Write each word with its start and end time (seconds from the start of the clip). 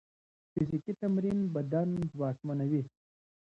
فزیکي 0.51 0.93
تمرین 1.01 1.39
بدن 1.55 1.89
ځواکمنوي. 2.11 2.81